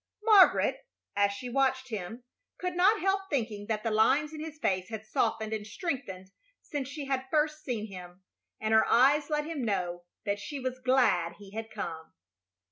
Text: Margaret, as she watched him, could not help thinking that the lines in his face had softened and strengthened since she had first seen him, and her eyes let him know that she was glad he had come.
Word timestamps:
Margaret, 0.23 0.79
as 1.15 1.31
she 1.31 1.47
watched 1.47 1.89
him, 1.89 2.23
could 2.57 2.75
not 2.75 3.01
help 3.01 3.29
thinking 3.29 3.67
that 3.67 3.83
the 3.83 3.91
lines 3.91 4.33
in 4.33 4.39
his 4.39 4.57
face 4.57 4.89
had 4.89 5.05
softened 5.05 5.53
and 5.53 5.67
strengthened 5.67 6.31
since 6.63 6.87
she 6.87 7.05
had 7.05 7.29
first 7.29 7.63
seen 7.63 7.85
him, 7.85 8.23
and 8.59 8.73
her 8.73 8.87
eyes 8.87 9.29
let 9.29 9.45
him 9.45 9.63
know 9.63 10.05
that 10.25 10.39
she 10.39 10.59
was 10.59 10.79
glad 10.79 11.33
he 11.37 11.51
had 11.51 11.69
come. 11.69 12.15